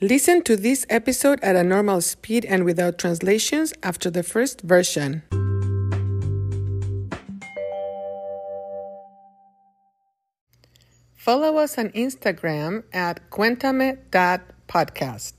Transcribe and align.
Listen 0.00 0.42
to 0.42 0.56
this 0.56 0.84
episode 0.90 1.38
at 1.40 1.54
a 1.54 1.62
normal 1.62 2.00
speed 2.00 2.44
and 2.46 2.64
without 2.64 2.98
translations 2.98 3.72
after 3.82 4.10
the 4.10 4.24
first 4.24 4.60
version. 4.62 5.22
Follow 11.14 11.58
us 11.58 11.78
on 11.78 11.90
Instagram 11.90 12.82
at 12.92 13.30
cuéntame.podcast. 13.30 15.34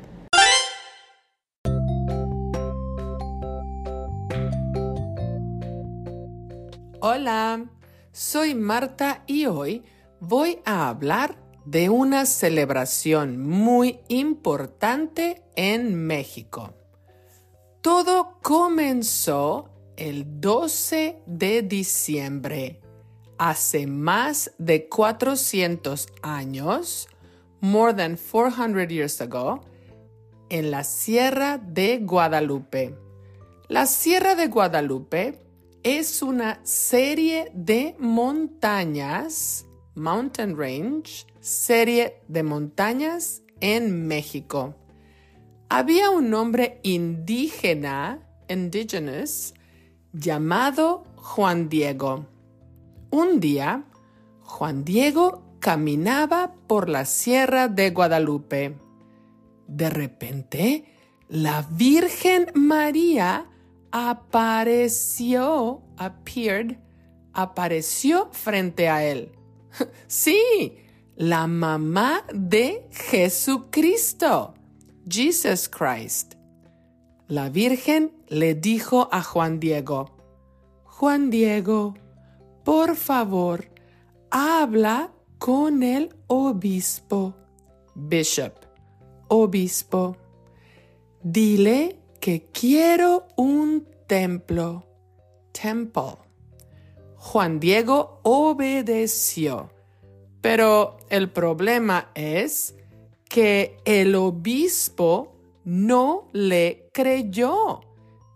Hola, 6.99 7.65
soy 8.11 8.53
Marta 8.55 9.23
y 9.27 9.45
hoy 9.45 9.83
voy 10.19 10.59
a 10.65 10.89
hablar 10.89 11.37
de 11.65 11.89
una 11.89 12.25
celebración 12.25 13.39
muy 13.39 13.99
importante 14.07 15.43
en 15.55 15.93
México. 15.95 16.73
Todo 17.81 18.39
comenzó 18.41 19.69
el 19.97 20.41
12 20.41 21.21
de 21.25 21.61
diciembre, 21.61 22.79
hace 23.37 23.87
más 23.87 24.51
de 24.57 24.87
400 24.87 26.07
años, 26.21 27.07
more 27.61 27.93
than 27.93 28.17
400 28.17 28.87
years 28.87 29.21
ago, 29.21 29.61
en 30.49 30.71
la 30.71 30.83
Sierra 30.83 31.57
de 31.57 31.99
Guadalupe. 31.99 32.95
La 33.69 33.85
Sierra 33.85 34.35
de 34.35 34.47
Guadalupe 34.47 35.39
es 35.83 36.21
una 36.21 36.59
serie 36.63 37.51
de 37.53 37.95
montañas, 37.99 39.65
mountain 39.95 40.57
range, 40.57 41.25
serie 41.39 42.21
de 42.27 42.43
montañas 42.43 43.41
en 43.59 44.07
México. 44.07 44.75
Había 45.69 46.09
un 46.11 46.33
hombre 46.33 46.79
indígena, 46.83 48.19
indigenous, 48.47 49.53
llamado 50.11 51.03
Juan 51.15 51.67
Diego. 51.67 52.27
Un 53.13 53.39
día, 53.39 53.83
Juan 54.41 54.83
Diego 54.83 55.43
caminaba 55.59 56.55
por 56.65 56.89
la 56.89 57.05
Sierra 57.05 57.67
de 57.67 57.91
Guadalupe. 57.91 58.75
De 59.67 59.91
repente, 59.91 60.85
la 61.29 61.61
Virgen 61.69 62.47
María 62.55 63.45
apareció, 63.91 65.83
appeared, 65.95 66.79
apareció 67.33 68.29
frente 68.31 68.89
a 68.89 69.05
él. 69.05 69.31
Sí, 70.07 70.79
la 71.15 71.45
mamá 71.45 72.23
de 72.33 72.87
Jesucristo, 72.89 74.55
Jesus 75.07 75.69
Christ. 75.69 76.33
La 77.27 77.49
Virgen 77.49 78.11
le 78.27 78.55
dijo 78.55 79.07
a 79.11 79.21
Juan 79.21 79.59
Diego, 79.59 80.17
Juan 80.85 81.29
Diego, 81.29 81.93
por 82.63 82.95
favor, 82.95 83.69
habla 84.31 85.11
con 85.37 85.83
el 85.83 86.15
obispo, 86.27 87.35
bishop, 87.95 88.53
obispo. 89.27 90.17
Dile 91.21 91.99
que 92.19 92.49
quiero 92.51 93.27
un 93.35 93.87
templo, 94.07 94.85
temple. 95.51 96.17
Juan 97.17 97.59
Diego 97.59 98.19
obedeció, 98.23 99.69
pero 100.41 100.97
el 101.09 101.29
problema 101.29 102.11
es 102.15 102.75
que 103.29 103.77
el 103.85 104.15
obispo 104.15 105.33
no 105.63 106.29
le 106.33 106.89
creyó. 106.93 107.81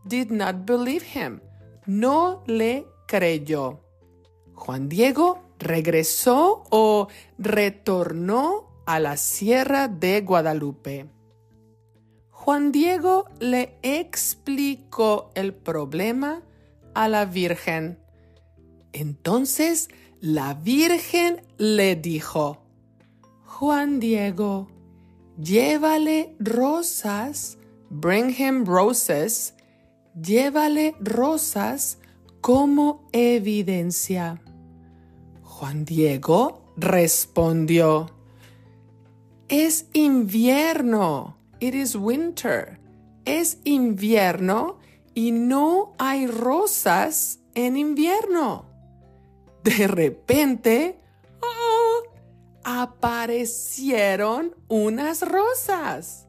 Did 0.05 0.31
not 0.31 0.65
believe 0.65 1.05
him. 1.05 1.41
No 1.85 2.43
le 2.47 2.85
creyó. 3.07 3.86
Juan 4.57 4.89
Diego 4.89 5.39
regresó 5.59 6.63
o 6.71 7.07
retornó 7.37 8.67
a 8.85 8.99
la 8.99 9.15
Sierra 9.15 9.87
de 9.87 10.21
Guadalupe. 10.21 11.09
Juan 12.31 12.71
Diego 12.71 13.29
le 13.39 13.77
explicó 13.83 15.29
el 15.35 15.53
problema 15.53 16.41
a 16.95 17.07
la 17.07 17.25
Virgen. 17.25 17.99
Entonces 18.93 19.89
la 20.19 20.55
Virgen 20.55 21.43
le 21.57 21.95
dijo, 21.95 22.63
Juan 23.45 23.99
Diego, 23.99 24.69
llévale 25.39 26.35
rosas, 26.39 27.57
bring 27.89 28.35
him 28.37 28.65
roses, 28.65 29.53
llévale 30.19 30.95
rosas 30.99 31.99
como 32.41 33.07
evidencia. 33.13 34.41
Juan 35.59 35.85
Diego 35.85 36.61
respondió, 36.77 38.11
es 39.47 39.87
invierno. 39.93 41.35
It 41.59 41.73
is 41.73 41.95
winter. 41.95 42.79
Es 43.25 43.57
invierno 43.63 44.77
y 45.15 45.31
no 45.31 45.95
hay 45.97 46.27
rosas 46.27 47.39
en 47.55 47.75
invierno. 47.75 48.67
De 49.63 49.87
repente, 49.87 50.99
¡oh! 51.41 52.03
aparecieron 52.63 54.55
unas 54.67 55.23
rosas. 55.23 56.27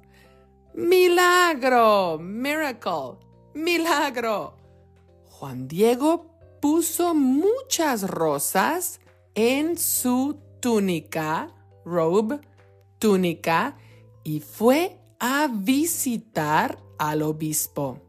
Milagro, 0.72 2.18
miracle, 2.18 3.18
milagro. 3.52 4.56
Juan 5.28 5.68
Diego 5.68 6.24
puso 6.62 7.14
muchas 7.14 8.08
rosas 8.08 9.00
en 9.38 9.78
su 9.78 10.37
túnica, 10.59 11.54
robe, 11.84 12.41
túnica, 12.99 13.76
y 14.25 14.41
fue 14.41 14.99
a 15.21 15.49
visitar 15.49 16.76
al 16.99 17.22
obispo. 17.22 18.00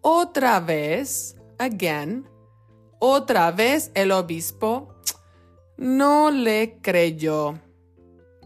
Otra 0.00 0.60
vez, 0.60 1.34
again, 1.58 2.24
otra 3.00 3.50
vez 3.50 3.90
el 3.94 4.12
obispo 4.12 4.94
no 5.76 6.30
le 6.30 6.78
creyó. 6.80 7.58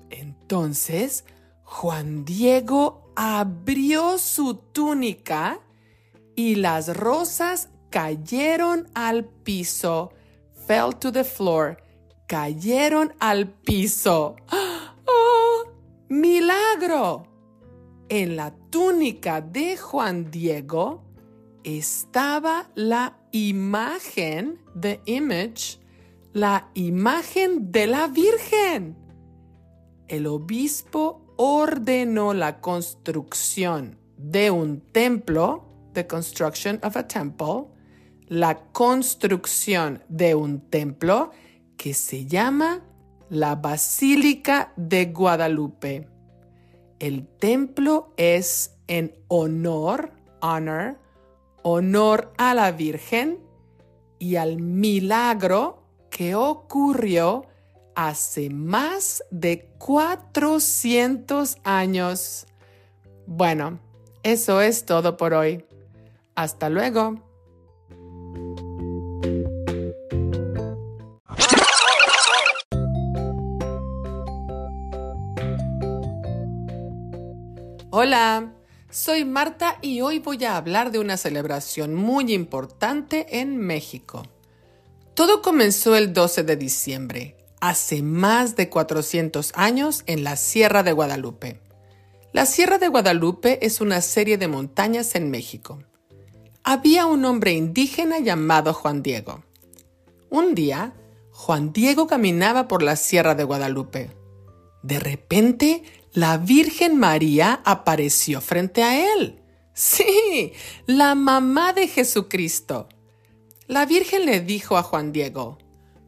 Entonces, 0.09 1.27
Juan 1.63 2.25
Diego 2.25 3.13
abrió 3.17 4.17
su 4.17 4.55
túnica 4.55 5.61
y 6.35 6.55
las 6.55 6.97
rosas 6.97 7.69
cayeron 7.91 8.89
al 8.95 9.27
piso. 9.27 10.11
Fell 10.67 10.93
to 10.93 11.13
the 11.13 11.25
floor. 11.25 11.77
Cayeron 12.27 13.13
al 13.21 13.47
piso. 13.47 14.37
¡Oh! 15.07 15.65
¡Milagro! 16.09 17.27
En 18.09 18.37
la 18.37 18.53
túnica 18.71 19.41
de 19.41 19.77
Juan 19.77 20.31
Diego 20.31 21.03
estaba 21.65 22.71
la 22.77 23.17
imagen, 23.33 24.61
the 24.81 25.01
image, 25.07 25.79
la 26.33 26.69
imagen 26.75 27.73
de 27.73 27.87
la 27.87 28.07
Virgen. 28.07 28.97
El 30.09 30.27
obispo 30.27 31.35
ordenó 31.37 32.33
la 32.33 32.61
construcción 32.61 33.99
de 34.17 34.51
un 34.51 34.81
templo, 34.93 35.65
the 35.95 36.07
construction 36.07 36.79
of 36.83 36.97
a 36.97 37.07
temple, 37.07 37.69
la 38.29 38.59
construcción 38.73 40.03
de 40.09 40.35
un 40.35 40.61
templo 40.61 41.31
que 41.77 41.95
se 41.95 42.27
llama 42.27 42.83
la 43.29 43.57
Basílica 43.57 44.73
de 44.77 45.07
Guadalupe. 45.07 46.09
El 46.99 47.27
templo 47.27 48.13
es 48.17 48.73
en 48.87 49.15
honor, 49.29 50.13
honor, 50.41 50.99
honor 51.63 52.33
a 52.39 52.55
la 52.55 52.73
Virgen 52.73 53.39
y 54.19 54.37
al 54.37 54.61
milagro 54.61 55.83
que 56.11 56.35
ocurrió 56.35 57.47
hace 57.95 58.51
más 58.51 59.23
de 59.31 59.69
400 59.79 61.59
años. 61.65 62.47
Bueno, 63.27 63.81
eso 64.23 64.61
es 64.61 64.85
todo 64.87 65.17
por 65.17 65.35
hoy. 65.35 65.65
Hasta 66.35 66.69
luego. 66.69 67.26
Hola, 77.99 78.53
soy 78.91 79.25
Marta 79.25 79.79
y 79.81 80.03
hoy 80.03 80.19
voy 80.19 80.45
a 80.45 80.59
hablar 80.59 80.91
de 80.91 80.99
una 80.99 81.17
celebración 81.17 81.95
muy 81.95 82.31
importante 82.35 83.41
en 83.41 83.57
México. 83.57 84.23
Todo 85.15 85.41
comenzó 85.41 85.97
el 85.97 86.13
12 86.13 86.43
de 86.43 86.57
diciembre, 86.57 87.39
hace 87.59 88.03
más 88.03 88.55
de 88.55 88.69
400 88.69 89.53
años 89.55 90.03
en 90.05 90.25
la 90.25 90.37
Sierra 90.37 90.83
de 90.83 90.93
Guadalupe. 90.93 91.63
La 92.35 92.45
Sierra 92.45 92.77
de 92.77 92.89
Guadalupe 92.89 93.65
es 93.65 93.81
una 93.81 94.03
serie 94.03 94.37
de 94.37 94.49
montañas 94.49 95.15
en 95.15 95.31
México. 95.31 95.79
Había 96.65 97.07
un 97.07 97.25
hombre 97.25 97.53
indígena 97.53 98.19
llamado 98.19 98.75
Juan 98.75 99.03
Diego. 99.03 99.43
Un 100.29 100.55
día, 100.55 100.93
Juan 101.31 101.73
Diego 101.73 102.07
caminaba 102.07 102.69
por 102.69 102.83
la 102.83 102.97
Sierra 102.97 103.35
de 103.35 103.45
Guadalupe. 103.45 104.11
De 104.87 105.01
repente, 105.01 105.83
la 106.13 106.39
Virgen 106.39 106.97
María 106.97 107.61
apareció 107.65 108.41
frente 108.41 108.85
a 108.85 109.15
él. 109.15 109.43
Sí, 109.75 110.53
la 110.87 111.17
mamá 111.17 111.73
de 111.73 111.89
Jesucristo. 111.89 112.89
La 113.67 113.85
Virgen 113.85 114.27
le 114.27 114.41
dijo 114.41 114.77
a 114.77 114.85
Juan 114.85 115.11
Diego, 115.11 115.59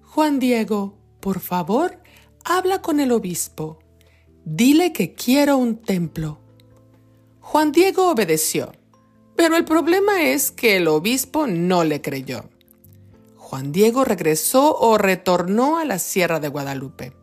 Juan 0.04 0.38
Diego, 0.38 0.96
por 1.18 1.40
favor, 1.40 1.98
habla 2.44 2.80
con 2.80 3.00
el 3.00 3.10
obispo. 3.10 3.80
Dile 4.44 4.92
que 4.92 5.12
quiero 5.12 5.56
un 5.56 5.82
templo. 5.82 6.38
Juan 7.40 7.72
Diego 7.72 8.08
obedeció, 8.08 8.70
pero 9.34 9.56
el 9.56 9.64
problema 9.64 10.22
es 10.22 10.52
que 10.52 10.76
el 10.76 10.86
obispo 10.86 11.48
no 11.48 11.82
le 11.82 12.00
creyó. 12.00 12.48
Juan 13.34 13.72
Diego 13.72 14.04
regresó 14.04 14.78
o 14.78 14.98
retornó 14.98 15.78
a 15.78 15.84
la 15.84 15.98
Sierra 15.98 16.38
de 16.38 16.46
Guadalupe. 16.46 17.17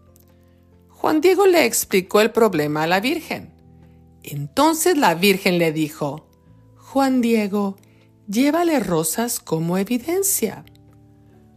Juan 0.97 1.21
Diego 1.21 1.45
le 1.45 1.65
explicó 1.65 2.21
el 2.21 2.31
problema 2.31 2.83
a 2.83 2.87
la 2.87 2.99
Virgen. 2.99 3.53
Entonces 4.23 4.97
la 4.97 5.13
Virgen 5.13 5.59
le 5.59 5.71
dijo, 5.71 6.27
Juan 6.77 7.21
Diego, 7.21 7.75
llévale 8.27 8.79
rosas 8.79 9.39
como 9.39 9.77
evidencia. 9.77 10.65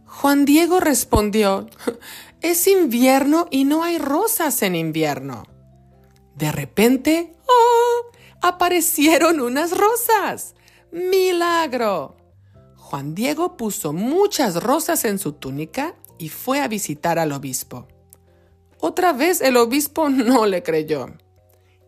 Juan 0.05 0.45
Diego 0.45 0.81
respondió, 0.81 1.69
es 2.41 2.67
invierno 2.67 3.47
y 3.51 3.65
no 3.65 3.85
hay 3.85 3.99
rosas 3.99 4.63
en 4.63 4.75
invierno. 4.75 5.45
De 6.35 6.53
repente, 6.53 7.33
¡oh! 7.47 8.11
aparecieron 8.43 9.41
unas 9.41 9.71
rosas. 9.77 10.55
¡Milagro! 10.93 12.17
Juan 12.77 13.15
Diego 13.15 13.57
puso 13.57 13.93
muchas 13.93 14.63
rosas 14.63 15.05
en 15.05 15.19
su 15.19 15.33
túnica 15.33 15.95
y 16.19 16.29
fue 16.29 16.61
a 16.61 16.69
visitar 16.69 17.19
al 17.19 17.33
obispo. 17.33 17.87
Otra 18.81 19.13
vez 19.13 19.41
el 19.41 19.57
obispo 19.57 20.09
no 20.11 20.47
le 20.47 20.63
creyó. 20.63 21.09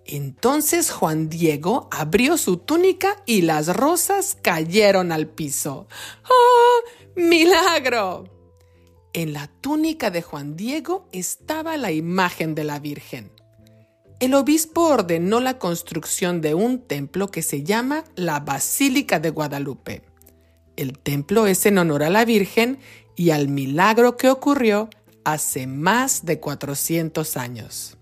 Entonces 0.04 0.90
Juan 0.90 1.28
Diego 1.28 1.88
abrió 1.92 2.36
su 2.36 2.56
túnica 2.56 3.16
y 3.26 3.42
las 3.42 3.74
rosas 3.76 4.36
cayeron 4.40 5.12
al 5.12 5.28
piso. 5.28 5.86
¡Oh! 6.28 6.80
¡Milagro! 7.16 8.24
En 9.12 9.32
la 9.32 9.48
túnica 9.48 10.10
de 10.10 10.22
Juan 10.22 10.56
Diego 10.56 11.08
estaba 11.12 11.76
la 11.76 11.92
imagen 11.92 12.54
de 12.54 12.64
la 12.64 12.78
Virgen. 12.78 13.32
El 14.20 14.34
obispo 14.34 14.82
ordenó 14.82 15.40
la 15.40 15.58
construcción 15.58 16.40
de 16.40 16.54
un 16.54 16.80
templo 16.80 17.30
que 17.30 17.42
se 17.42 17.64
llama 17.64 18.04
la 18.16 18.40
Basílica 18.40 19.18
de 19.18 19.30
Guadalupe. 19.30 20.02
El 20.76 20.98
templo 20.98 21.46
es 21.46 21.66
en 21.66 21.78
honor 21.78 22.02
a 22.02 22.10
la 22.10 22.24
Virgen 22.24 22.78
y 23.16 23.30
al 23.30 23.48
milagro 23.48 24.16
que 24.16 24.28
ocurrió 24.28 24.90
hace 25.24 25.66
más 25.66 26.24
de 26.24 26.40
400 26.40 27.36
años. 27.36 27.96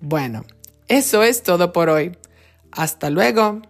Bueno, 0.00 0.44
eso 0.88 1.22
es 1.22 1.42
todo 1.42 1.72
por 1.72 1.88
hoy. 1.88 2.16
Hasta 2.72 3.10
luego. 3.10 3.62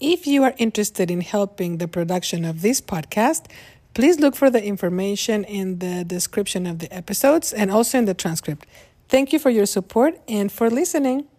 If 0.00 0.26
you 0.26 0.44
are 0.44 0.54
interested 0.56 1.10
in 1.10 1.20
helping 1.20 1.78
the 1.78 1.86
production 1.86 2.44
of 2.44 2.62
this 2.62 2.80
podcast, 2.80 3.46
please 3.92 4.18
look 4.18 4.34
for 4.34 4.50
the 4.50 4.64
information 4.64 5.44
in 5.44 5.78
the 5.78 6.04
description 6.04 6.66
of 6.66 6.78
the 6.78 6.90
episodes 6.90 7.52
and 7.52 7.70
also 7.70 7.98
in 7.98 8.06
the 8.06 8.14
transcript. 8.14 8.66
Thank 9.08 9.32
you 9.32 9.38
for 9.38 9.50
your 9.50 9.66
support 9.66 10.18
and 10.26 10.50
for 10.50 10.70
listening. 10.70 11.30